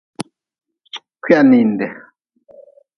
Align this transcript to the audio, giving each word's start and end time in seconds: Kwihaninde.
Kwihaninde. 1.21 1.87